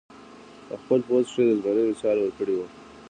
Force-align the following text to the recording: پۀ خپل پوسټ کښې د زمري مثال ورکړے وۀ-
پۀ 0.67 0.75
خپل 0.81 0.99
پوسټ 1.07 1.27
کښې 1.33 1.43
د 1.49 1.51
زمري 1.61 1.83
مثال 1.91 2.17
ورکړے 2.21 2.53
وۀ- 2.57 2.67